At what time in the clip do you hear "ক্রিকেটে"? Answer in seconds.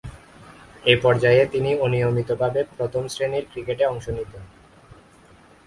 3.51-3.83